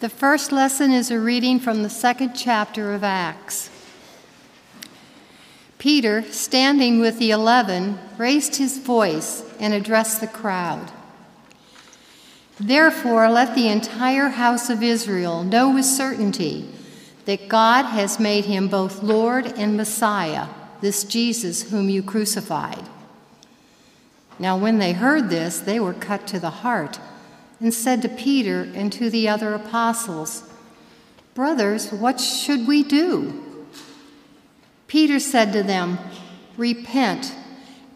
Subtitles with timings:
[0.00, 3.68] The first lesson is a reading from the second chapter of Acts.
[5.78, 10.92] Peter, standing with the eleven, raised his voice and addressed the crowd.
[12.60, 16.70] Therefore, let the entire house of Israel know with certainty
[17.24, 20.46] that God has made him both Lord and Messiah,
[20.80, 22.84] this Jesus whom you crucified.
[24.38, 27.00] Now, when they heard this, they were cut to the heart
[27.60, 30.44] and said to Peter and to the other apostles,
[31.34, 33.44] Brothers, what should we do?
[34.86, 35.98] Peter said to them,
[36.56, 37.34] Repent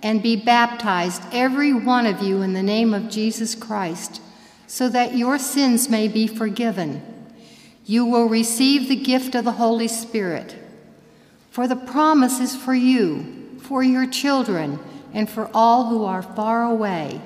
[0.02, 4.20] and be baptized, every one of you, in the name of Jesus Christ,
[4.66, 7.02] so that your sins may be forgiven.
[7.84, 10.56] You will receive the gift of the Holy Spirit.
[11.50, 14.78] For the promise is for you, for your children,
[15.12, 17.20] and for all who are far away,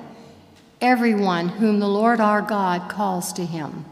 [0.81, 3.85] everyone whom the Lord our God calls to him.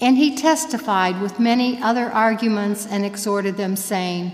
[0.00, 4.32] And he testified with many other arguments and exhorted them, saying,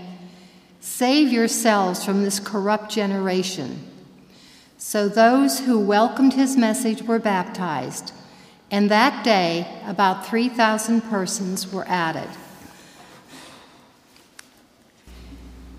[0.79, 3.87] Save yourselves from this corrupt generation.
[4.77, 8.13] So those who welcomed his message were baptized,
[8.71, 12.27] and that day about 3,000 persons were added.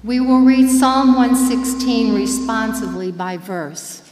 [0.04, 4.11] We will read Psalm 116 responsively by verse.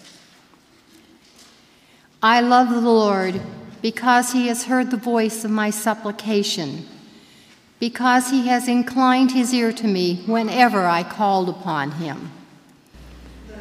[2.23, 3.41] I love the Lord
[3.81, 6.87] because he has heard the voice of my supplication,
[7.79, 12.31] because he has inclined his ear to me whenever I called upon him.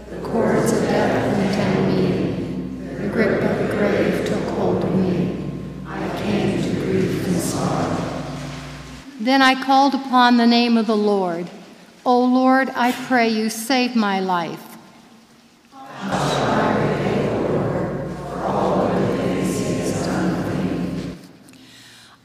[0.10, 5.38] The cords of death contend me, the grip of the grave took hold of me.
[5.88, 8.24] I came to grief and sorrow.
[9.22, 11.50] Then I called upon the name of the Lord.
[12.06, 14.69] O Lord, I pray you, save my life.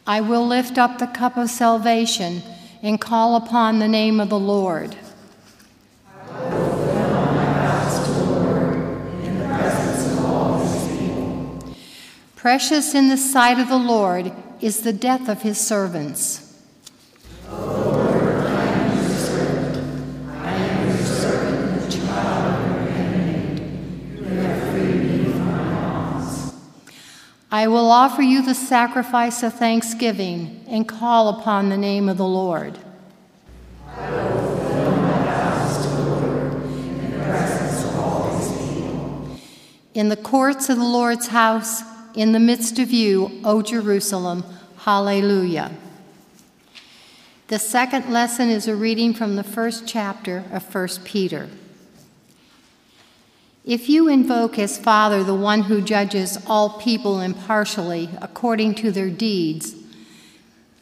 [0.06, 2.42] I will lift up the cup of salvation
[2.83, 4.97] and call upon the name of the Lord.
[12.37, 16.44] Precious in the sight of the Lord is the death of his servants.
[27.54, 32.26] I will offer you the sacrifice of thanksgiving and call upon the name of the
[32.26, 32.76] Lord.
[39.94, 41.84] In the courts of the Lord's house,
[42.16, 44.43] in the midst of you, O Jerusalem,
[44.78, 45.70] hallelujah.
[47.47, 51.48] The second lesson is a reading from the first chapter of 1 Peter.
[53.64, 59.08] If you invoke as Father the one who judges all people impartially according to their
[59.08, 59.75] deeds,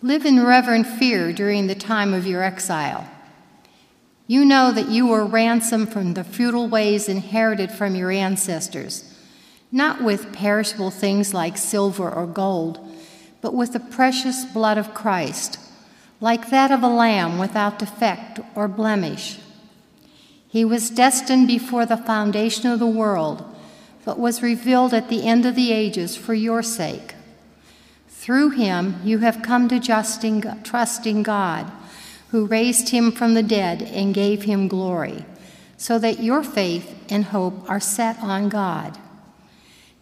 [0.02, 3.08] live in reverent fear during the time of your exile.
[4.26, 9.16] You know that you were ransomed from the feudal ways inherited from your ancestors,
[9.70, 12.80] not with perishable things like silver or gold,
[13.40, 15.56] but with the precious blood of Christ,
[16.20, 19.38] like that of a lamb without defect or blemish.
[20.52, 23.42] He was destined before the foundation of the world,
[24.04, 27.14] but was revealed at the end of the ages for your sake.
[28.06, 31.72] Through him you have come to justing, trust in God,
[32.32, 35.24] who raised him from the dead and gave him glory,
[35.78, 38.98] so that your faith and hope are set on God.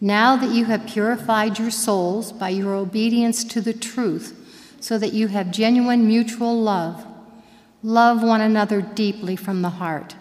[0.01, 4.37] Now that you have purified your souls by your obedience to the truth,
[4.81, 7.07] so that you have genuine mutual love,
[7.81, 10.15] love one another deeply from the heart.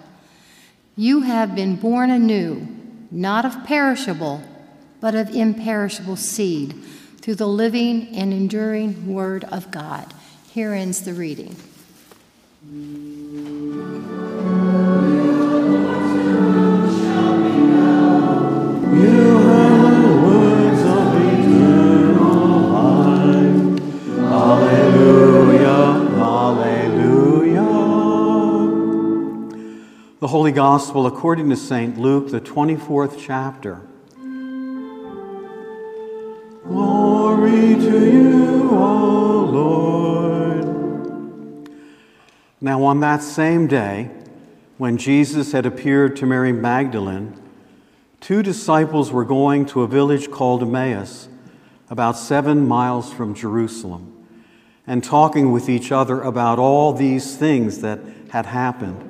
[1.01, 2.69] You have been born anew,
[3.11, 4.43] not of perishable,
[5.01, 6.75] but of imperishable seed,
[7.23, 10.13] through the living and enduring Word of God.
[10.53, 11.57] Here ends the reading.
[18.93, 19.40] The
[30.31, 31.99] Holy Gospel according to St.
[31.99, 33.81] Luke, the 24th chapter.
[36.63, 40.69] Glory to you, O Lord.
[42.61, 44.13] Now, on that same day,
[44.79, 47.35] when Jesus had appeared to Mary Magdalene,
[48.21, 51.27] two disciples were going to a village called Emmaus,
[51.91, 54.29] about seven miles from Jerusalem,
[54.87, 57.99] and talking with each other about all these things that
[58.31, 59.10] had happened.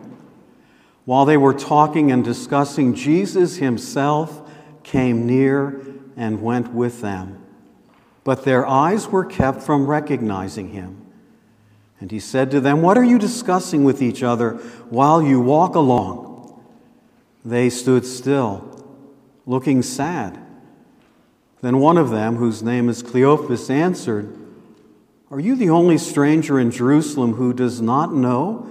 [1.10, 4.48] While they were talking and discussing, Jesus himself
[4.84, 5.84] came near
[6.16, 7.44] and went with them.
[8.22, 11.04] but their eyes were kept from recognizing him.
[11.98, 14.52] And he said to them, What are you discussing with each other
[14.88, 16.62] while you walk along?
[17.44, 18.86] They stood still,
[19.46, 20.38] looking sad.
[21.60, 24.32] Then one of them, whose name is Cleopas, answered,
[25.28, 28.70] Are you the only stranger in Jerusalem who does not know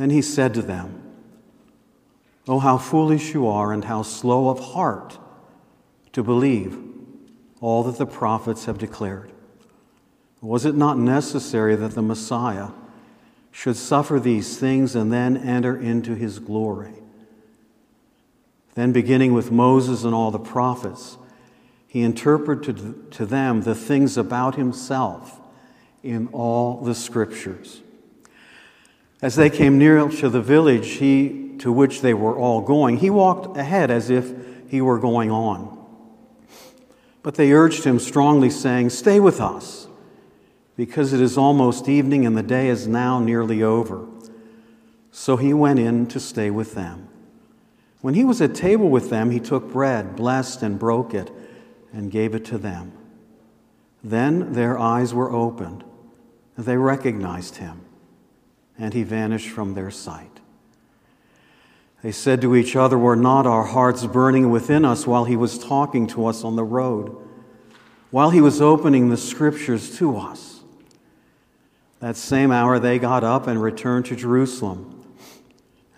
[0.00, 1.02] Then he said to them,
[2.48, 5.18] Oh, how foolish you are, and how slow of heart
[6.14, 6.78] to believe
[7.60, 9.30] all that the prophets have declared.
[10.40, 12.68] Was it not necessary that the Messiah
[13.50, 16.94] should suffer these things and then enter into his glory?
[18.76, 21.18] Then, beginning with Moses and all the prophets,
[21.86, 25.38] he interpreted to them the things about himself
[26.02, 27.82] in all the scriptures.
[29.22, 33.10] As they came near to the village, he to which they were all going, he
[33.10, 34.32] walked ahead as if
[34.68, 35.78] he were going on.
[37.22, 39.86] But they urged him strongly, saying, Stay with us,
[40.74, 44.06] because it is almost evening and the day is now nearly over.
[45.12, 47.08] So he went in to stay with them.
[48.00, 51.30] When he was at table with them, he took bread, blessed and broke it,
[51.92, 52.92] and gave it to them.
[54.02, 55.84] Then their eyes were opened,
[56.56, 57.82] and they recognized him,
[58.80, 60.40] and he vanished from their sight.
[62.02, 65.58] They said to each other, Were not our hearts burning within us while he was
[65.58, 67.14] talking to us on the road,
[68.10, 70.62] while he was opening the scriptures to us?
[72.00, 74.96] That same hour they got up and returned to Jerusalem.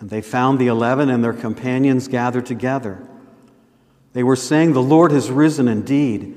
[0.01, 3.07] And they found the eleven and their companions gathered together.
[4.13, 6.35] They were saying, The Lord has risen indeed,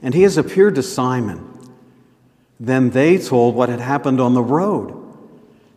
[0.00, 1.48] and he has appeared to Simon.
[2.60, 4.99] Then they told what had happened on the road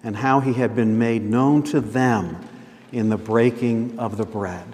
[0.03, 2.38] and how he had been made known to them
[2.91, 4.65] in the breaking of the bread.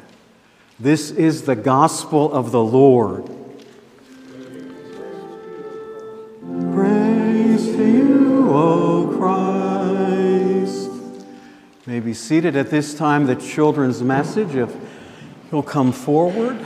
[0.80, 3.26] This is the gospel of the Lord.
[6.74, 10.90] Praise to you, O Christ.
[11.86, 14.76] May be seated at this time the children's message if
[15.52, 16.58] you'll come forward.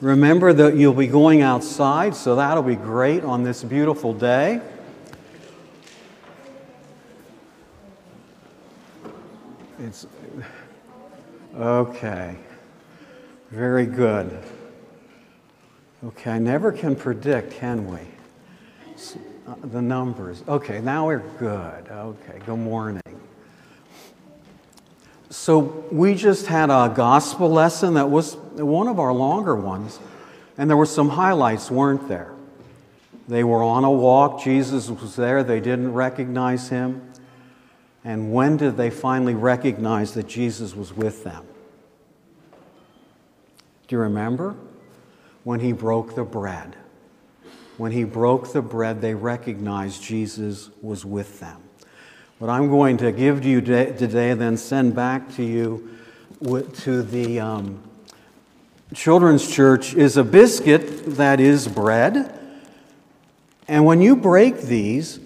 [0.00, 4.60] Remember that you'll be going outside, so that'll be great on this beautiful day.
[9.82, 10.06] It's
[11.56, 12.36] okay.
[13.50, 14.38] Very good.
[16.04, 17.98] Okay, I never can predict, can we?
[19.48, 20.44] Uh, the numbers.
[20.46, 21.88] Okay, now we're good.
[21.90, 23.02] Okay, good morning.
[25.30, 25.58] So,
[25.90, 29.98] we just had a gospel lesson that was one of our longer ones,
[30.58, 32.32] and there were some highlights, weren't there?
[33.26, 37.11] They were on a walk, Jesus was there, they didn't recognize him.
[38.04, 41.44] And when did they finally recognize that Jesus was with them?
[43.86, 44.56] Do you remember?
[45.44, 46.76] When he broke the bread.
[47.76, 51.60] When he broke the bread, they recognized Jesus was with them.
[52.38, 55.96] What I'm going to give to you today, then send back to you
[56.42, 57.82] to the um,
[58.94, 62.36] children's church, is a biscuit that is bread.
[63.68, 65.20] And when you break these,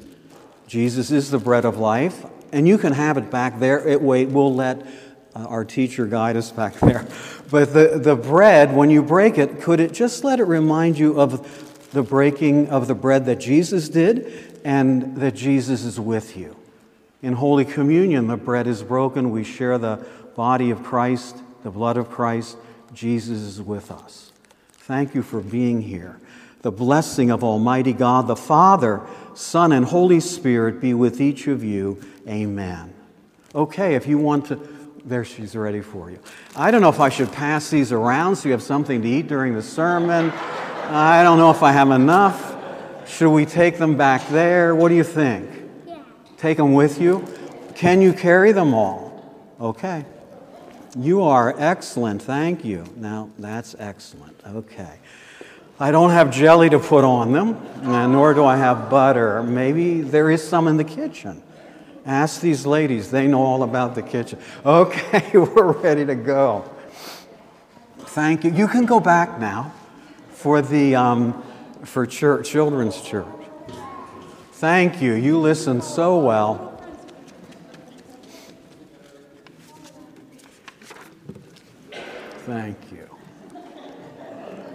[0.67, 2.27] Jesus is the bread of life.
[2.53, 3.87] And you can have it back there.
[3.87, 4.87] It, wait, we'll let
[5.35, 7.07] uh, our teacher guide us back there.
[7.51, 11.21] But the, the bread, when you break it, could it just let it remind you
[11.21, 16.57] of the breaking of the bread that Jesus did and that Jesus is with you?
[17.23, 19.31] In Holy Communion, the bread is broken.
[19.31, 22.57] We share the body of Christ, the blood of Christ.
[22.93, 24.33] Jesus is with us.
[24.73, 26.21] Thank you for being here.
[26.63, 29.01] The blessing of Almighty God, the Father,
[29.35, 32.03] Son, and Holy Spirit be with each of you.
[32.29, 32.93] Amen.
[33.55, 34.57] Okay, if you want to,
[35.05, 36.19] there she's ready for you.
[36.57, 39.29] I don't know if I should pass these around so you have something to eat
[39.29, 40.31] during the sermon.
[40.31, 42.55] I don't know if I have enough.
[43.09, 44.75] Should we take them back there?
[44.75, 45.49] What do you think?
[45.87, 46.03] Yeah.
[46.37, 47.25] Take them with you?
[47.75, 49.35] Can you carry them all?
[49.61, 50.05] Okay.
[50.99, 52.23] You are excellent.
[52.23, 52.85] Thank you.
[52.97, 54.41] Now, that's excellent.
[54.47, 54.99] Okay.
[55.79, 59.43] I don't have jelly to put on them, nor do I have butter.
[59.43, 61.43] Maybe there is some in the kitchen.
[62.07, 64.39] Ask these ladies, they know all about the kitchen.
[64.65, 66.65] Okay, we're ready to go.
[67.99, 68.53] Thank you.
[68.53, 69.73] You can go back now
[70.31, 71.43] for the um,
[71.85, 73.27] for church, children's church.
[74.53, 75.15] Thank you.
[75.15, 76.73] You listened so well.
[82.47, 83.09] Thank you.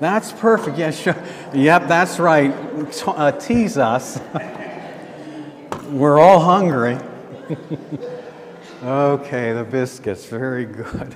[0.02, 0.98] That's perfect.
[0.98, 1.16] Sure.
[1.54, 2.54] Yep, that's right.
[3.08, 4.20] Uh, tease us.
[5.90, 6.98] We're all hungry.
[8.84, 10.26] okay, the biscuits.
[10.26, 11.16] Very good.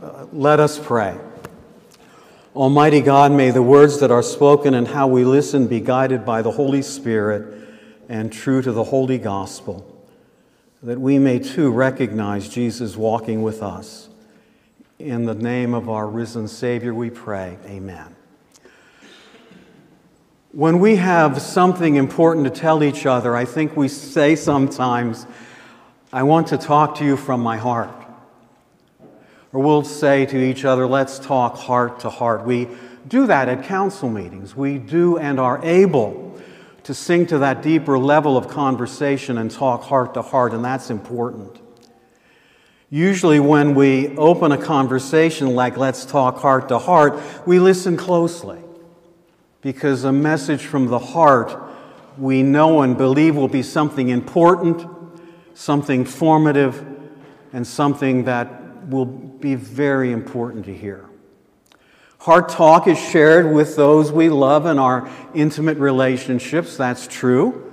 [0.00, 1.18] Uh, let us pray.
[2.54, 6.42] Almighty God, may the words that are spoken and how we listen be guided by
[6.42, 7.68] the Holy Spirit
[8.08, 9.88] and true to the Holy Gospel,
[10.82, 14.10] that we may too recognize Jesus walking with us.
[14.98, 17.56] In the name of our risen Savior, we pray.
[17.66, 18.14] Amen.
[20.52, 25.26] When we have something important to tell each other, I think we say sometimes,
[26.12, 27.88] I want to talk to you from my heart.
[29.50, 32.44] Or we'll say to each other, let's talk heart to heart.
[32.44, 32.68] We
[33.08, 34.54] do that at council meetings.
[34.54, 36.38] We do and are able
[36.82, 40.90] to sink to that deeper level of conversation and talk heart to heart, and that's
[40.90, 41.62] important.
[42.90, 48.62] Usually, when we open a conversation like let's talk heart to heart, we listen closely
[49.62, 51.56] because a message from the heart
[52.18, 54.86] we know and believe will be something important,
[55.54, 56.84] something formative,
[57.52, 61.08] and something that will be very important to hear.
[62.18, 67.72] Heart talk is shared with those we love in our intimate relationships, that's true.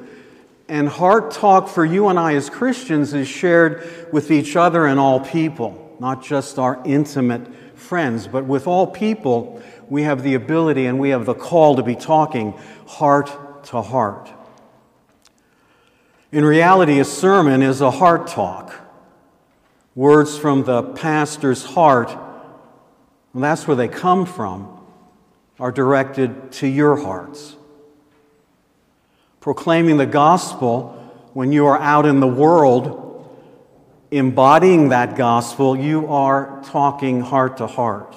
[0.68, 5.00] And heart talk for you and I as Christians is shared with each other and
[5.00, 10.86] all people, not just our intimate friends, but with all people, we have the ability
[10.86, 12.54] and we have the call to be talking
[12.88, 14.30] heart to heart.
[16.32, 18.74] In reality, a sermon is a heart talk.
[19.96, 22.16] Words from the pastor's heart,
[23.34, 24.80] and that's where they come from,
[25.60, 27.56] are directed to your hearts
[29.40, 30.90] proclaiming the gospel,
[31.34, 33.06] when you are out in the world
[34.12, 38.16] embodying that gospel, you are talking heart to heart.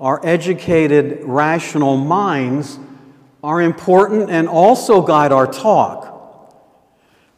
[0.00, 2.78] Our educated, rational minds
[3.42, 6.08] are important and also guide our talk.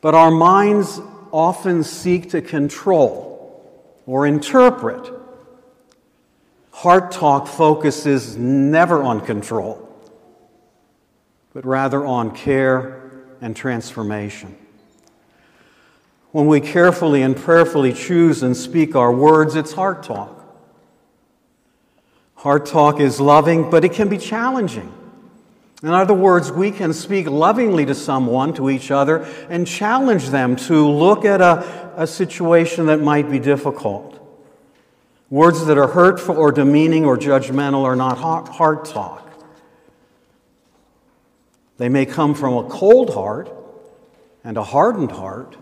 [0.01, 1.01] But our minds
[1.33, 3.31] often seek to control
[4.07, 5.11] or interpret.
[6.71, 9.85] Heart talk focuses never on control
[11.55, 14.57] but rather on care and transformation.
[16.33, 20.44] When we carefully and prayerfully choose and speak our words, it's heart talk.
[22.45, 24.93] Heart talk is loving, but it can be challenging.
[25.83, 30.55] In other words, we can speak lovingly to someone, to each other, and challenge them
[30.57, 34.21] to look at a, a situation that might be difficult.
[35.31, 39.27] Words that are hurtful or demeaning or judgmental are not heart talk.
[41.79, 43.51] They may come from a cold heart
[44.45, 45.57] and a hardened heart,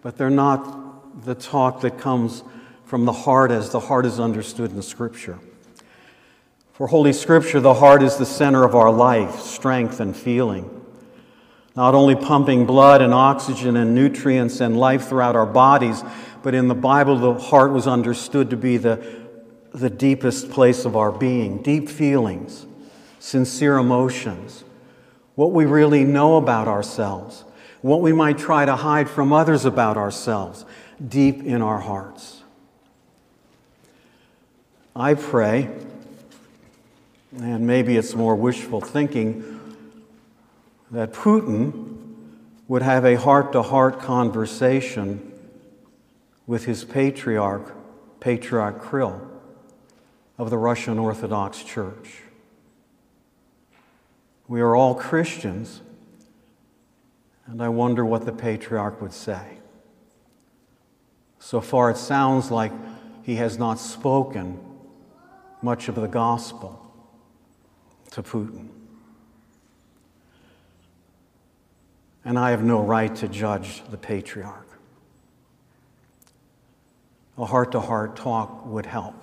[0.00, 2.44] but they're not the talk that comes
[2.84, 5.40] from the heart as the heart is understood in Scripture.
[6.76, 10.84] For Holy Scripture, the heart is the center of our life, strength, and feeling.
[11.74, 16.04] Not only pumping blood and oxygen and nutrients and life throughout our bodies,
[16.42, 19.02] but in the Bible, the heart was understood to be the,
[19.72, 22.66] the deepest place of our being, deep feelings,
[23.20, 24.62] sincere emotions,
[25.34, 27.44] what we really know about ourselves,
[27.80, 30.66] what we might try to hide from others about ourselves
[31.08, 32.42] deep in our hearts.
[34.94, 35.70] I pray,
[37.36, 39.60] and maybe it's more wishful thinking,
[40.90, 42.14] that Putin
[42.68, 45.32] would have a heart to heart conversation
[46.46, 47.74] with his patriarch,
[48.20, 49.28] Patriarch Kirill
[50.38, 52.22] of the Russian Orthodox Church.
[54.48, 55.82] We are all Christians,
[57.46, 59.58] and I wonder what the patriarch would say.
[61.38, 62.72] So far, it sounds like
[63.24, 64.58] he has not spoken
[65.62, 66.85] much of the gospel
[68.16, 68.68] to Putin.
[72.24, 74.68] And I have no right to judge the patriarch.
[77.36, 79.14] A heart to heart talk would help.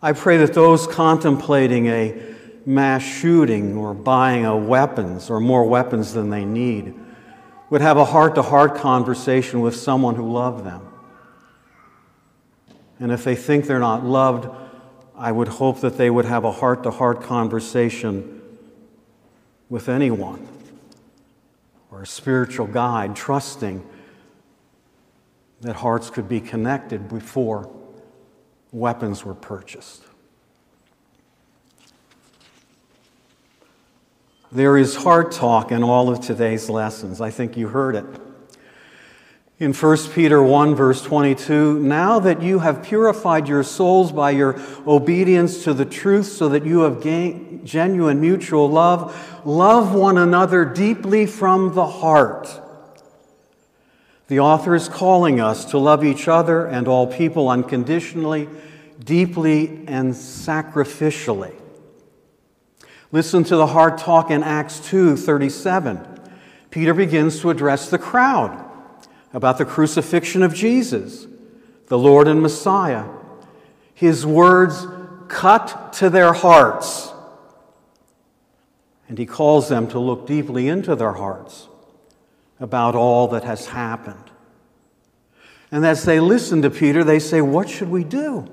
[0.00, 2.34] I pray that those contemplating a
[2.64, 6.94] mass shooting or buying a weapons or more weapons than they need
[7.68, 10.80] would have a heart to heart conversation with someone who loved them.
[12.98, 14.48] And if they think they're not loved,
[15.16, 18.42] I would hope that they would have a heart to heart conversation
[19.68, 20.46] with anyone
[21.90, 23.88] or a spiritual guide, trusting
[25.60, 27.70] that hearts could be connected before
[28.72, 30.02] weapons were purchased.
[34.50, 37.20] There is hard talk in all of today's lessons.
[37.20, 38.04] I think you heard it.
[39.60, 44.60] In 1 Peter 1, verse 22, now that you have purified your souls by your
[44.84, 50.64] obedience to the truth, so that you have gained genuine mutual love, love one another
[50.64, 52.60] deeply from the heart.
[54.26, 58.48] The author is calling us to love each other and all people unconditionally,
[58.98, 61.54] deeply, and sacrificially.
[63.12, 66.08] Listen to the hard talk in Acts 2 37.
[66.72, 68.63] Peter begins to address the crowd
[69.34, 71.26] about the crucifixion of Jesus,
[71.88, 73.04] the Lord and Messiah.
[73.92, 74.86] His words
[75.28, 77.12] cut to their hearts.
[79.08, 81.68] And he calls them to look deeply into their hearts
[82.60, 84.30] about all that has happened.
[85.70, 88.46] And as they listen to Peter, they say, What should we do?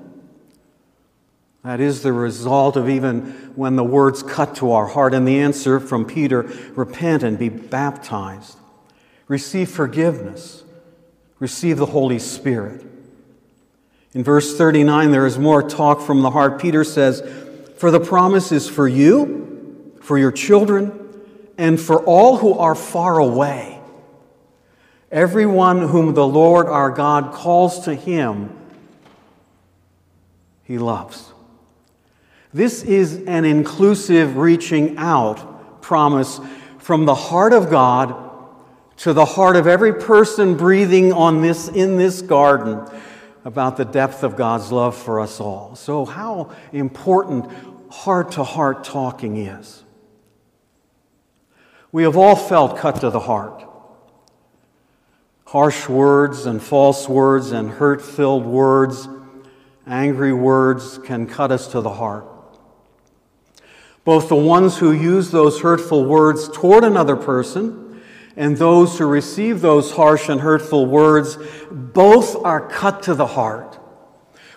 [1.62, 3.22] That is the result of even
[3.54, 5.14] when the words cut to our heart.
[5.14, 6.42] And the answer from Peter
[6.74, 8.58] repent and be baptized,
[9.28, 10.64] receive forgiveness,
[11.42, 12.86] receive the Holy Spirit.
[14.14, 16.60] In verse 39, there is more talk from the heart.
[16.60, 17.20] Peter says,
[17.78, 20.92] For the promise is for you, for your children,
[21.58, 23.80] and for all who are far away.
[25.10, 28.56] Everyone whom the Lord our God calls to him,
[30.62, 31.32] he loves.
[32.54, 36.38] This is an inclusive reaching out promise
[36.78, 38.21] from the heart of God
[38.98, 42.80] to the heart of every person breathing on this, in this garden
[43.44, 45.74] about the depth of God's love for us all.
[45.74, 47.50] So, how important
[47.90, 49.82] heart to heart talking is.
[51.90, 53.64] We have all felt cut to the heart.
[55.46, 59.06] Harsh words and false words and hurt filled words,
[59.86, 62.24] angry words can cut us to the heart.
[64.04, 67.81] Both the ones who use those hurtful words toward another person
[68.36, 71.38] and those who receive those harsh and hurtful words,
[71.70, 73.78] both are cut to the heart.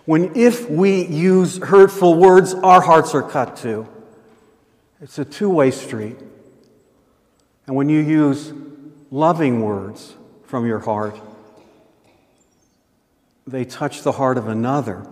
[0.06, 3.88] When if we use hurtful words, our hearts are cut too.
[5.02, 6.18] It's a two way street.
[7.68, 8.54] And when you use
[9.12, 11.20] loving words from your heart,
[13.48, 15.06] they touch the heart of another,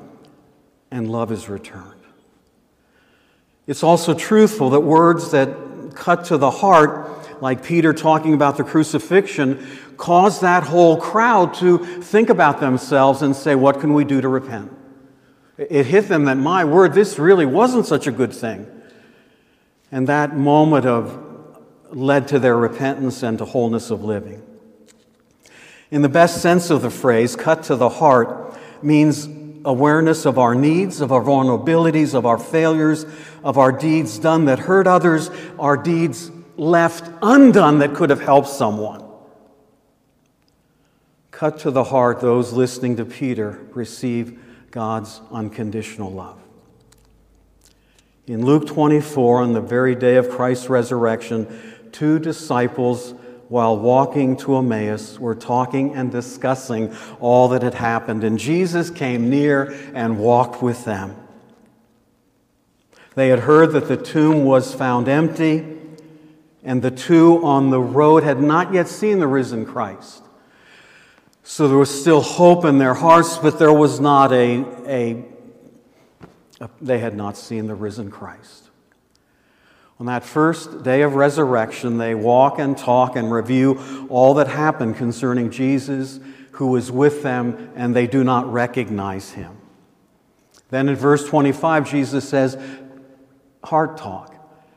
[0.89, 2.01] and love is returned.
[3.67, 5.55] It's also truthful that words that
[5.95, 11.77] cut to the heart like Peter talking about the crucifixion, caused that whole crowd to
[11.77, 14.71] think about themselves and say, What can we do to repent?
[15.57, 18.65] It hit them that, my word, this really wasn't such a good thing.
[19.91, 21.19] And that moment of
[21.89, 24.41] led to their repentance and to wholeness of living.
[25.91, 29.27] In the best sense of the phrase, cut to the heart means
[29.65, 33.05] awareness of our needs, of our vulnerabilities, of our failures,
[33.43, 35.29] of our deeds done that hurt others,
[35.59, 39.03] our deeds left undone that could have helped someone.
[41.31, 44.39] Cut to the heart, those listening to Peter receive
[44.71, 46.39] God's unconditional love.
[48.27, 51.47] In Luke 24, on the very day of Christ's resurrection,
[51.91, 53.13] two disciples,
[53.49, 59.29] while walking to Emmaus, were talking and discussing all that had happened, and Jesus came
[59.29, 61.15] near and walked with them.
[63.15, 65.82] They had heard that the tomb was found empty
[66.63, 70.23] and the two on the road had not yet seen the risen Christ.
[71.43, 75.25] So there was still hope in their hearts, but there was not a, a,
[76.61, 78.69] a, they had not seen the risen Christ.
[79.99, 84.95] On that first day of resurrection, they walk and talk and review all that happened
[84.95, 86.19] concerning Jesus,
[86.51, 89.57] who was with them, and they do not recognize him.
[90.69, 92.57] Then in verse 25, Jesus says,
[93.63, 94.32] Heart talk.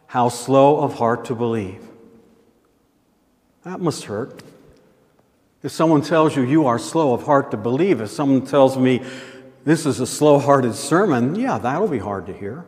[0.07, 1.83] How slow of heart to believe.
[3.65, 4.43] That must hurt.
[5.63, 9.03] If someone tells you you are slow of heart to believe, if someone tells me
[9.65, 12.65] this is a slow hearted sermon, yeah, that'll be hard to hear.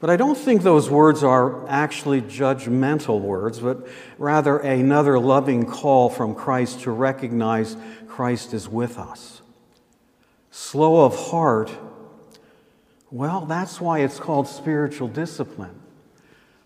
[0.00, 6.08] But I don't think those words are actually judgmental words, but rather another loving call
[6.08, 7.76] from Christ to recognize
[8.08, 9.42] Christ is with us.
[10.50, 11.70] Slow of heart
[13.10, 15.74] Well, that's why it's called spiritual discipline.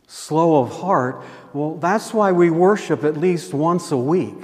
[0.07, 4.39] Slow of heart, well, that's why we worship at least once a week.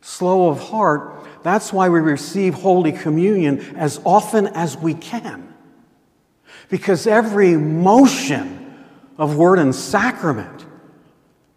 [0.00, 5.52] Slow of heart, that's why we receive Holy Communion as often as we can.
[6.68, 8.84] Because every motion
[9.18, 10.64] of word and sacrament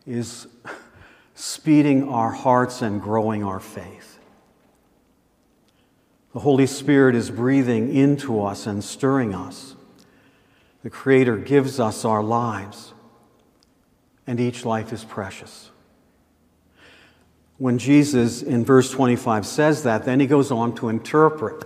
[0.07, 0.47] is
[1.35, 4.14] speeding our hearts and growing our faith.
[6.35, 9.73] The Holy Spirit is breathing into us and stirring us.
[10.83, 12.93] The Creator gives us our lives,
[14.27, 15.71] and each life is precious.
[17.57, 21.63] When Jesus in verse 25 says that, then he goes on to interpret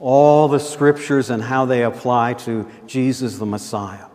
[0.00, 4.06] all the scriptures and how they apply to Jesus the Messiah.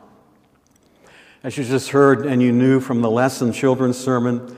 [1.41, 4.57] As you just heard and you knew from the lesson children's sermon,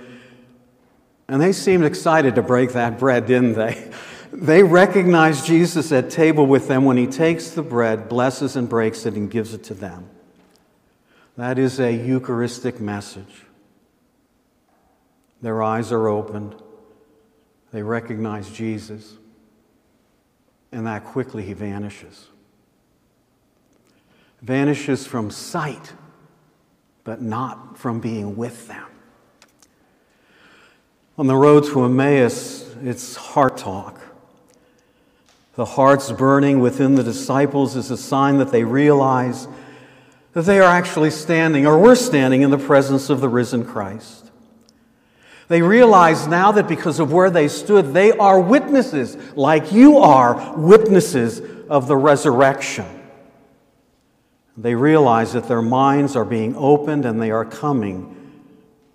[1.28, 3.92] and they seemed excited to break that bread, didn't they?
[4.34, 9.06] They recognize Jesus at table with them when he takes the bread, blesses and breaks
[9.06, 10.10] it, and gives it to them.
[11.36, 13.46] That is a Eucharistic message.
[15.42, 16.56] Their eyes are opened.
[17.72, 19.18] They recognize Jesus.
[20.72, 22.28] And that quickly he vanishes.
[24.42, 25.94] Vanishes from sight,
[27.04, 28.86] but not from being with them.
[31.18, 34.11] On the road to Emmaus, it's heart talk.
[35.62, 39.48] The hearts burning within the disciples is a sign that they realize
[40.34, 44.32] that they are actually standing, or we're standing, in the presence of the risen Christ.
[45.50, 50.58] They realize now that because of where they stood, they are witnesses, like you are
[50.58, 52.88] witnesses of the resurrection.
[54.58, 58.42] They realize that their minds are being opened and they are coming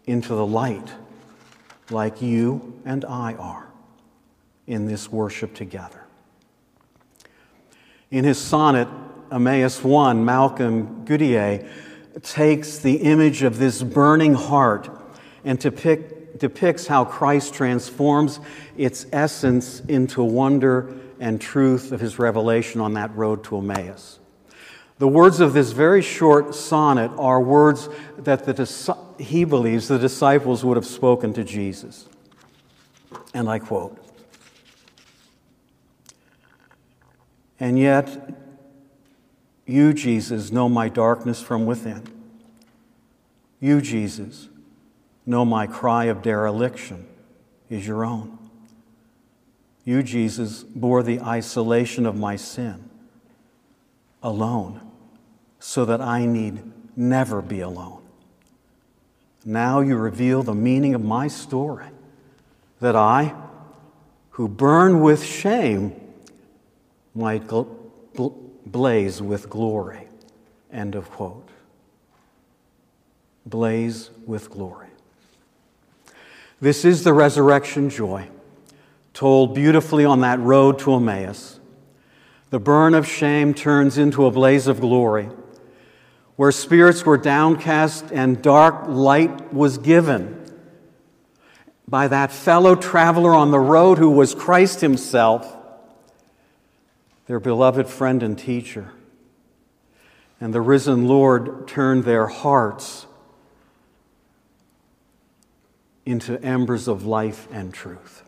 [0.04, 0.92] into the light,
[1.90, 3.68] like you and I are
[4.66, 6.05] in this worship together.
[8.10, 8.88] In his sonnet,
[9.32, 11.66] Emmaus 1, Malcolm Guite
[12.22, 14.88] takes the image of this burning heart
[15.44, 18.38] and depict, depicts how Christ transforms
[18.76, 24.20] its essence into wonder and truth of his revelation on that road to Emmaus.
[24.98, 27.88] The words of this very short sonnet are words
[28.18, 32.08] that the, he believes the disciples would have spoken to Jesus.
[33.34, 34.05] And I quote
[37.58, 38.34] And yet,
[39.66, 42.04] you, Jesus, know my darkness from within.
[43.60, 44.48] You, Jesus,
[45.24, 47.06] know my cry of dereliction
[47.68, 48.38] is your own.
[49.84, 52.90] You, Jesus, bore the isolation of my sin
[54.22, 54.80] alone
[55.58, 56.60] so that I need
[56.96, 58.02] never be alone.
[59.44, 61.86] Now you reveal the meaning of my story
[62.80, 63.34] that I,
[64.30, 65.94] who burn with shame,
[67.16, 67.68] might gl-
[68.14, 68.28] bl-
[68.66, 70.06] blaze with glory.
[70.72, 71.48] End of quote.
[73.46, 74.88] Blaze with glory.
[76.60, 78.28] This is the resurrection joy,
[79.14, 81.60] told beautifully on that road to Emmaus.
[82.50, 85.28] The burn of shame turns into a blaze of glory,
[86.36, 90.36] where spirits were downcast and dark light was given
[91.88, 95.55] by that fellow traveler on the road who was Christ Himself,
[97.26, 98.92] their beloved friend and teacher.
[100.40, 103.06] And the risen Lord turned their hearts
[106.04, 108.22] into embers of life and truth.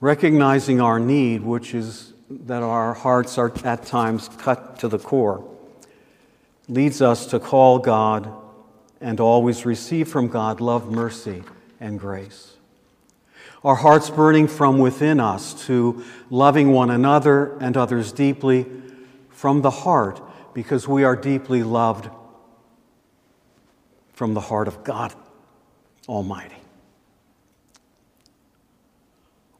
[0.00, 5.48] Recognizing our need, which is that our hearts are at times cut to the core,
[6.68, 8.32] leads us to call God
[9.00, 11.42] and always receive from God love, mercy,
[11.78, 12.56] and grace.
[13.64, 18.66] Our hearts burning from within us to loving one another and others deeply
[19.30, 20.20] from the heart
[20.52, 22.10] because we are deeply loved
[24.14, 25.14] from the heart of God
[26.08, 26.56] Almighty.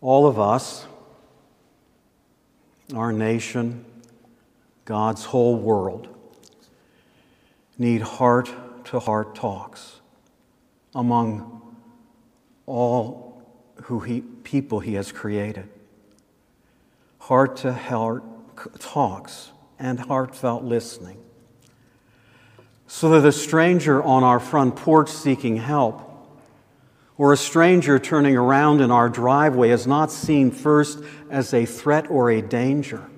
[0.01, 0.85] All of us,
[2.95, 3.85] our nation,
[4.85, 6.09] God's whole world,
[7.79, 8.53] need heart
[8.87, 10.01] to heart talks
[10.93, 11.77] among
[12.67, 13.32] all
[13.85, 15.69] who he, people he has created.
[17.19, 18.23] Heart to heart
[18.81, 21.19] talks and heartfelt listening
[22.87, 26.09] so that a stranger on our front porch seeking help
[27.17, 32.11] or a stranger turning around in our driveway is not seen first as a threat
[32.11, 33.09] or a danger,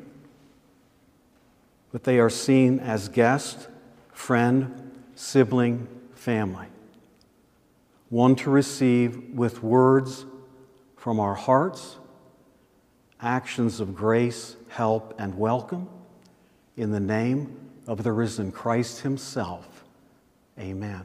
[1.91, 3.69] but they are seen as guest,
[4.13, 6.67] friend, sibling, family.
[8.11, 10.25] One to receive with words
[11.05, 11.99] from our hearts
[13.21, 15.87] actions of grace, help, and welcome.
[16.79, 19.85] In the name of the risen Christ Himself,
[20.59, 21.05] amen.